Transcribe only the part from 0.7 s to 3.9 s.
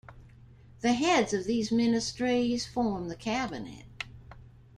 The heads of these ministries form the cabinet.